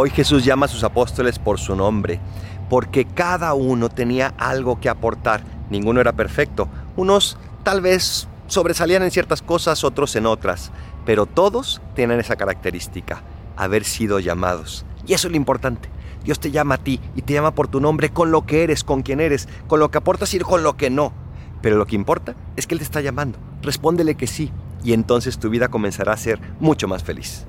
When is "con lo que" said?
18.10-18.62, 19.66-19.98, 20.38-20.90